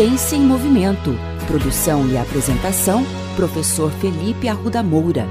Ciência 0.00 0.34
em 0.34 0.40
Movimento. 0.40 1.10
Produção 1.46 2.08
e 2.08 2.16
apresentação, 2.16 3.04
professor 3.36 3.90
Felipe 3.90 4.48
Arruda 4.48 4.82
Moura. 4.82 5.26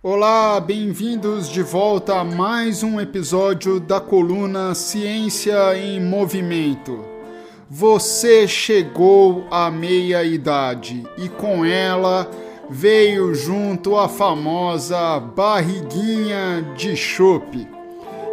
Olá, 0.00 0.60
bem-vindos 0.60 1.48
de 1.48 1.60
volta 1.60 2.20
a 2.20 2.24
mais 2.24 2.84
um 2.84 3.00
episódio 3.00 3.80
da 3.80 4.00
coluna 4.00 4.76
Ciência 4.76 5.76
em 5.76 6.00
Movimento. 6.00 7.04
Você 7.68 8.46
chegou 8.46 9.44
à 9.50 9.72
meia-idade 9.72 11.02
e 11.18 11.28
com 11.28 11.64
ela 11.64 12.30
veio 12.70 13.34
junto 13.34 13.96
a 13.96 14.08
famosa 14.08 15.18
barriguinha 15.18 16.64
de 16.76 16.94
chope. 16.94 17.75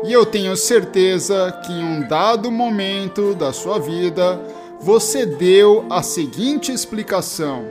E 0.05 0.11
eu 0.11 0.25
tenho 0.25 0.55
certeza 0.57 1.51
que 1.65 1.71
em 1.71 1.83
um 1.83 2.07
dado 2.07 2.51
momento 2.51 3.33
da 3.33 3.53
sua 3.53 3.79
vida 3.79 4.39
você 4.81 5.25
deu 5.25 5.85
a 5.89 6.03
seguinte 6.03 6.73
explicação: 6.73 7.63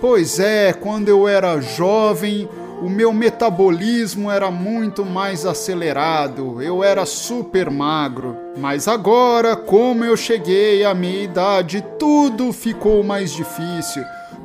Pois 0.00 0.40
é, 0.40 0.72
quando 0.72 1.08
eu 1.08 1.28
era 1.28 1.60
jovem, 1.60 2.48
o 2.82 2.90
meu 2.90 3.12
metabolismo 3.12 4.28
era 4.28 4.50
muito 4.50 5.04
mais 5.04 5.46
acelerado, 5.46 6.60
eu 6.60 6.82
era 6.82 7.06
super 7.06 7.70
magro. 7.70 8.36
Mas 8.58 8.88
agora, 8.88 9.54
como 9.54 10.04
eu 10.04 10.16
cheguei 10.16 10.84
à 10.84 10.92
minha 10.92 11.22
idade, 11.22 11.84
tudo 11.96 12.52
ficou 12.52 13.04
mais 13.04 13.30
difícil, 13.32 14.02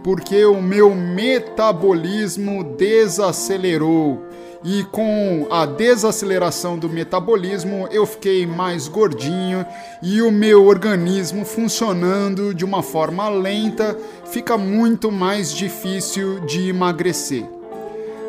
porque 0.08 0.46
o 0.46 0.62
meu 0.62 0.96
metabolismo 0.96 2.64
desacelerou. 2.64 4.24
E 4.64 4.86
com 4.86 5.46
a 5.52 5.66
desaceleração 5.66 6.80
do 6.80 6.88
metabolismo, 6.88 7.90
eu 7.91 8.05
fiquei 8.05 8.48
mais 8.48 8.88
gordinho 8.88 9.66
e 10.02 10.22
o 10.22 10.32
meu 10.32 10.66
organismo 10.66 11.44
funcionando 11.44 12.54
de 12.54 12.64
uma 12.64 12.82
forma 12.82 13.27
lenta, 13.27 13.98
fica 14.32 14.58
muito 14.58 15.12
mais 15.12 15.54
difícil 15.54 16.40
de 16.46 16.70
emagrecer. 16.70 17.44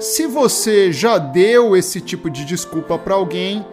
Se 0.01 0.27
você 0.27 0.91
já 0.91 1.17
deu 1.17 1.77
esse 1.77 2.01
tipo 2.01 2.29
de 2.29 2.45
desculpa 2.45 2.99
para 2.99 3.15
alguém, 3.15 3.65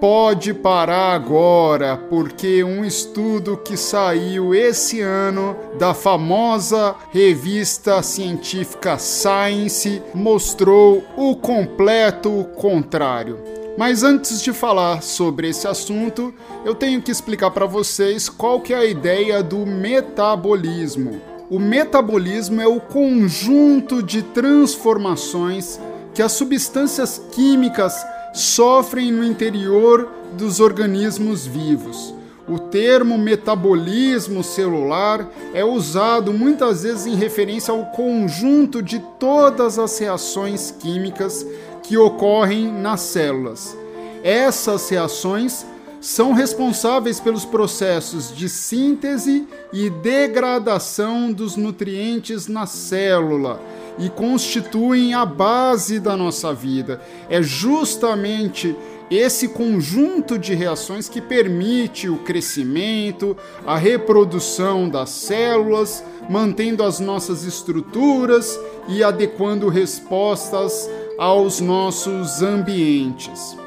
pode 0.00 0.54
parar 0.54 1.12
agora, 1.14 1.96
porque 1.96 2.62
um 2.62 2.84
estudo 2.84 3.56
que 3.56 3.76
saiu 3.76 4.54
esse 4.54 5.00
ano 5.00 5.56
da 5.78 5.92
famosa 5.92 6.94
revista 7.10 8.02
científica 8.02 8.98
Science 8.98 10.02
mostrou 10.14 11.04
o 11.16 11.36
completo 11.36 12.46
contrário. 12.56 13.38
Mas 13.76 14.02
antes 14.02 14.42
de 14.42 14.52
falar 14.52 15.02
sobre 15.02 15.48
esse 15.50 15.66
assunto, 15.68 16.34
eu 16.64 16.74
tenho 16.74 17.00
que 17.00 17.12
explicar 17.12 17.50
para 17.50 17.66
vocês 17.66 18.28
qual 18.28 18.60
que 18.60 18.74
é 18.74 18.78
a 18.78 18.84
ideia 18.84 19.42
do 19.42 19.64
metabolismo. 19.64 21.20
O 21.48 21.58
metabolismo 21.58 22.60
é 22.60 22.66
o 22.66 22.80
conjunto 22.80 24.02
de 24.02 24.22
transformações 24.22 25.80
que 26.12 26.20
as 26.20 26.32
substâncias 26.32 27.22
químicas 27.30 27.94
sofrem 28.38 29.10
no 29.10 29.24
interior 29.24 30.08
dos 30.34 30.60
organismos 30.60 31.46
vivos. 31.46 32.14
O 32.48 32.58
termo 32.58 33.18
metabolismo 33.18 34.44
celular 34.44 35.28
é 35.52 35.64
usado 35.64 36.32
muitas 36.32 36.82
vezes 36.84 37.06
em 37.06 37.16
referência 37.16 37.72
ao 37.72 37.86
conjunto 37.86 38.80
de 38.80 39.00
todas 39.18 39.78
as 39.78 39.98
reações 39.98 40.70
químicas 40.70 41.44
que 41.82 41.98
ocorrem 41.98 42.72
nas 42.72 43.00
células. 43.00 43.76
Essas 44.22 44.88
reações 44.88 45.66
são 46.00 46.32
responsáveis 46.32 47.18
pelos 47.18 47.44
processos 47.44 48.34
de 48.34 48.48
síntese 48.48 49.46
e 49.72 49.90
degradação 49.90 51.32
dos 51.32 51.56
nutrientes 51.56 52.46
na 52.46 52.66
célula 52.66 53.60
e 53.98 54.08
constituem 54.08 55.12
a 55.12 55.26
base 55.26 55.98
da 55.98 56.16
nossa 56.16 56.54
vida. 56.54 57.00
É 57.28 57.42
justamente 57.42 58.76
esse 59.10 59.48
conjunto 59.48 60.38
de 60.38 60.54
reações 60.54 61.08
que 61.08 61.20
permite 61.20 62.08
o 62.08 62.18
crescimento, 62.18 63.36
a 63.66 63.76
reprodução 63.76 64.88
das 64.88 65.10
células, 65.10 66.04
mantendo 66.28 66.84
as 66.84 67.00
nossas 67.00 67.44
estruturas 67.44 68.58
e 68.86 69.02
adequando 69.02 69.68
respostas 69.68 70.88
aos 71.18 71.58
nossos 71.60 72.42
ambientes. 72.42 73.57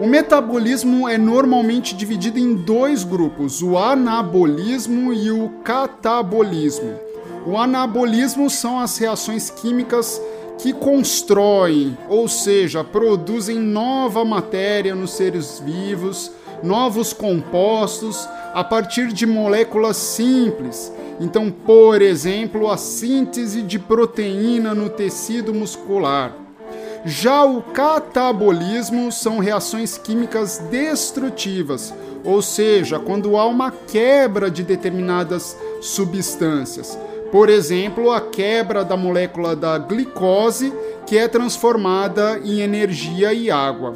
O 0.00 0.08
metabolismo 0.08 1.08
é 1.08 1.16
normalmente 1.16 1.94
dividido 1.94 2.36
em 2.36 2.56
dois 2.56 3.04
grupos, 3.04 3.62
o 3.62 3.78
anabolismo 3.78 5.12
e 5.12 5.30
o 5.30 5.48
catabolismo. 5.62 6.98
O 7.46 7.56
anabolismo 7.56 8.50
são 8.50 8.80
as 8.80 8.98
reações 8.98 9.50
químicas 9.50 10.20
que 10.58 10.72
constroem, 10.72 11.96
ou 12.08 12.26
seja, 12.26 12.82
produzem 12.82 13.60
nova 13.60 14.24
matéria 14.24 14.96
nos 14.96 15.12
seres 15.12 15.62
vivos, 15.64 16.32
novos 16.60 17.12
compostos 17.12 18.28
a 18.52 18.64
partir 18.64 19.12
de 19.12 19.26
moléculas 19.26 19.96
simples. 19.96 20.92
Então, 21.20 21.52
por 21.52 22.02
exemplo, 22.02 22.68
a 22.68 22.76
síntese 22.76 23.62
de 23.62 23.78
proteína 23.78 24.74
no 24.74 24.90
tecido 24.90 25.54
muscular. 25.54 26.43
Já 27.06 27.44
o 27.44 27.60
catabolismo 27.60 29.12
são 29.12 29.38
reações 29.38 29.98
químicas 29.98 30.56
destrutivas, 30.70 31.92
ou 32.24 32.40
seja, 32.40 32.98
quando 32.98 33.36
há 33.36 33.44
uma 33.44 33.70
quebra 33.70 34.50
de 34.50 34.62
determinadas 34.62 35.54
substâncias. 35.82 36.98
Por 37.30 37.50
exemplo, 37.50 38.10
a 38.10 38.22
quebra 38.22 38.82
da 38.82 38.96
molécula 38.96 39.54
da 39.54 39.76
glicose, 39.76 40.72
que 41.06 41.18
é 41.18 41.28
transformada 41.28 42.40
em 42.42 42.60
energia 42.60 43.34
e 43.34 43.50
água. 43.50 43.94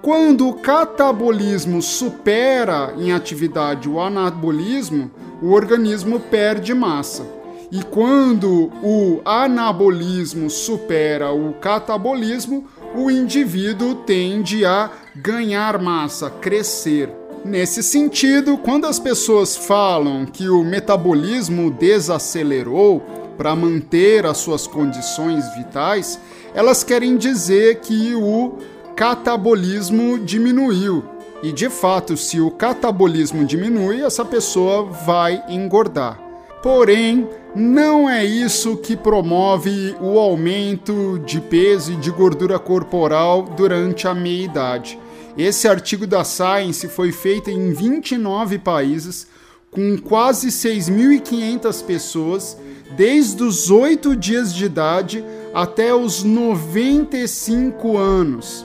Quando 0.00 0.48
o 0.48 0.54
catabolismo 0.54 1.82
supera 1.82 2.94
em 2.96 3.12
atividade 3.12 3.86
o 3.86 4.00
anabolismo, 4.00 5.10
o 5.42 5.52
organismo 5.52 6.18
perde 6.20 6.72
massa. 6.72 7.26
E 7.70 7.82
quando 7.82 8.70
o 8.82 9.20
anabolismo 9.24 10.48
supera 10.48 11.32
o 11.32 11.52
catabolismo, 11.54 12.64
o 12.94 13.10
indivíduo 13.10 13.96
tende 13.96 14.64
a 14.64 14.90
ganhar 15.14 15.80
massa, 15.82 16.30
crescer. 16.30 17.10
Nesse 17.44 17.82
sentido, 17.82 18.56
quando 18.56 18.86
as 18.86 18.98
pessoas 18.98 19.56
falam 19.56 20.26
que 20.26 20.48
o 20.48 20.62
metabolismo 20.62 21.70
desacelerou 21.70 23.00
para 23.36 23.54
manter 23.54 24.24
as 24.24 24.38
suas 24.38 24.66
condições 24.66 25.44
vitais, 25.54 26.20
elas 26.54 26.82
querem 26.82 27.16
dizer 27.16 27.80
que 27.80 28.14
o 28.14 28.58
catabolismo 28.94 30.18
diminuiu. 30.18 31.04
E 31.42 31.52
de 31.52 31.68
fato, 31.68 32.16
se 32.16 32.40
o 32.40 32.50
catabolismo 32.50 33.44
diminui, 33.44 34.02
essa 34.02 34.24
pessoa 34.24 34.84
vai 34.84 35.42
engordar. 35.48 36.25
Porém, 36.62 37.28
não 37.54 38.08
é 38.08 38.24
isso 38.24 38.76
que 38.76 38.96
promove 38.96 39.94
o 40.00 40.18
aumento 40.18 41.18
de 41.24 41.40
peso 41.40 41.92
e 41.92 41.96
de 41.96 42.10
gordura 42.10 42.58
corporal 42.58 43.42
durante 43.42 44.08
a 44.08 44.14
meia-idade. 44.14 44.98
Esse 45.36 45.68
artigo 45.68 46.06
da 46.06 46.24
Science 46.24 46.88
foi 46.88 47.12
feito 47.12 47.50
em 47.50 47.72
29 47.72 48.58
países, 48.58 49.26
com 49.70 49.98
quase 49.98 50.48
6.500 50.48 51.84
pessoas, 51.84 52.56
desde 52.96 53.42
os 53.42 53.70
8 53.70 54.16
dias 54.16 54.54
de 54.54 54.64
idade 54.64 55.24
até 55.52 55.94
os 55.94 56.24
95 56.24 57.98
anos. 57.98 58.64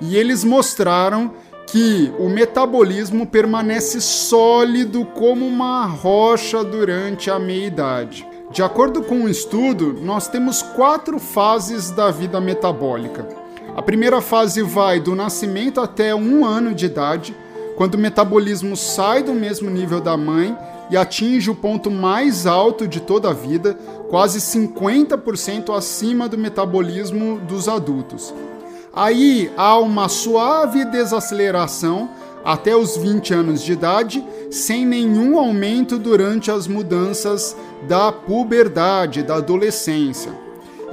E 0.00 0.16
eles 0.16 0.44
mostraram 0.44 1.32
que 1.72 2.12
o 2.18 2.28
metabolismo 2.28 3.26
permanece 3.26 3.98
sólido 3.98 5.06
como 5.06 5.46
uma 5.46 5.86
rocha 5.86 6.62
durante 6.62 7.30
a 7.30 7.38
meia-idade. 7.38 8.28
De 8.50 8.62
acordo 8.62 9.02
com 9.02 9.14
um 9.14 9.28
estudo, 9.28 9.94
nós 10.02 10.28
temos 10.28 10.60
quatro 10.60 11.18
fases 11.18 11.90
da 11.90 12.10
vida 12.10 12.38
metabólica. 12.42 13.26
A 13.74 13.80
primeira 13.80 14.20
fase 14.20 14.60
vai 14.60 15.00
do 15.00 15.14
nascimento 15.14 15.80
até 15.80 16.14
um 16.14 16.44
ano 16.44 16.74
de 16.74 16.84
idade, 16.84 17.34
quando 17.74 17.94
o 17.94 17.98
metabolismo 17.98 18.76
sai 18.76 19.22
do 19.22 19.32
mesmo 19.32 19.70
nível 19.70 19.98
da 19.98 20.14
mãe 20.14 20.54
e 20.90 20.96
atinge 20.98 21.50
o 21.50 21.54
ponto 21.54 21.90
mais 21.90 22.46
alto 22.46 22.86
de 22.86 23.00
toda 23.00 23.30
a 23.30 23.32
vida, 23.32 23.78
quase 24.10 24.40
50% 24.40 25.74
acima 25.74 26.28
do 26.28 26.36
metabolismo 26.36 27.40
dos 27.48 27.66
adultos. 27.66 28.34
Aí 28.94 29.50
há 29.56 29.78
uma 29.78 30.08
suave 30.08 30.84
desaceleração 30.84 32.10
até 32.44 32.76
os 32.76 32.96
20 32.96 33.32
anos 33.32 33.62
de 33.62 33.72
idade, 33.72 34.22
sem 34.50 34.84
nenhum 34.84 35.38
aumento 35.38 35.98
durante 35.98 36.50
as 36.50 36.66
mudanças 36.66 37.56
da 37.88 38.12
puberdade, 38.12 39.22
da 39.22 39.36
adolescência. 39.36 40.32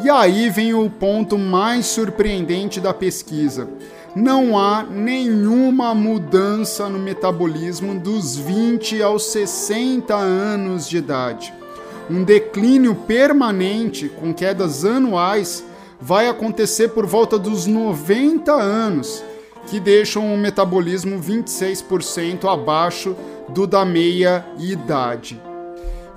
E 0.01 0.09
aí 0.09 0.49
vem 0.49 0.73
o 0.73 0.89
ponto 0.89 1.37
mais 1.37 1.87
surpreendente 1.87 2.79
da 2.79 2.93
pesquisa. 2.93 3.67
não 4.15 4.57
há 4.57 4.83
nenhuma 4.83 5.93
mudança 5.93 6.89
no 6.89 6.97
metabolismo 6.97 7.93
dos 7.93 8.35
20 8.35 9.03
aos 9.03 9.25
60 9.25 10.15
anos 10.15 10.89
de 10.89 10.97
idade. 10.97 11.53
Um 12.09 12.23
declínio 12.23 12.95
permanente, 12.95 14.09
com 14.09 14.33
quedas 14.33 14.83
anuais, 14.83 15.63
vai 15.99 16.27
acontecer 16.27 16.89
por 16.89 17.05
volta 17.05 17.37
dos 17.37 17.65
90 17.65 18.51
anos, 18.51 19.23
que 19.67 19.79
deixam 19.79 20.33
o 20.33 20.37
metabolismo 20.37 21.19
26% 21.21 22.51
abaixo 22.51 23.15
do 23.49 23.67
da 23.67 23.83
meia 23.83 24.45
idade. 24.57 25.39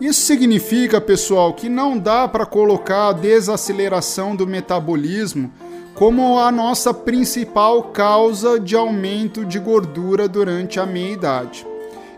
Isso 0.00 0.22
significa, 0.22 1.00
pessoal, 1.00 1.52
que 1.52 1.68
não 1.68 1.98
dá 1.98 2.26
para 2.26 2.46
colocar 2.46 3.08
a 3.08 3.12
desaceleração 3.12 4.34
do 4.34 4.46
metabolismo 4.46 5.52
como 5.94 6.38
a 6.38 6.50
nossa 6.50 6.92
principal 6.94 7.84
causa 7.84 8.58
de 8.58 8.74
aumento 8.74 9.44
de 9.44 9.58
gordura 9.58 10.26
durante 10.26 10.80
a 10.80 10.86
meia-idade. 10.86 11.66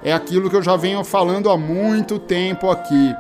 É 0.03 0.13
aquilo 0.13 0.49
que 0.49 0.57
eu 0.57 0.63
já 0.63 0.77
venho 0.77 1.03
falando 1.03 1.51
há 1.51 1.57
muito 1.57 2.19
tempo 2.19 2.71
aqui. 2.71 3.15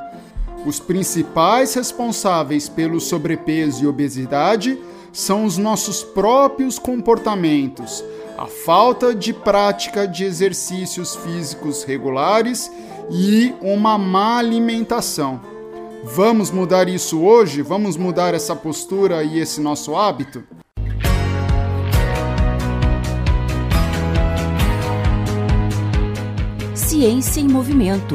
Os 0.64 0.81
principais 0.81 1.75
responsáveis 1.75 2.69
pelo 2.69 2.99
sobrepeso 2.99 3.84
e 3.84 3.87
obesidade 3.87 4.78
são 5.12 5.44
os 5.44 5.58
nossos 5.58 6.02
próprios 6.02 6.78
comportamentos, 6.78 8.02
a 8.38 8.46
falta 8.46 9.14
de 9.14 9.32
prática 9.32 10.08
de 10.08 10.25
exercícios 10.25 11.14
físicos 11.16 11.84
regulares 11.84 12.72
e 13.11 13.55
uma 13.61 13.99
má 13.99 14.38
alimentação. 14.38 15.40
Vamos 16.02 16.50
mudar 16.50 16.88
isso 16.88 17.20
hoje? 17.20 17.62
Vamos 17.62 17.96
mudar 17.96 18.34
essa 18.34 18.56
postura 18.56 19.22
e 19.22 19.38
esse 19.38 19.60
nosso 19.60 19.94
hábito? 19.94 20.43
Ciência 26.75 27.40
em 27.40 27.49
Movimento. 27.49 28.14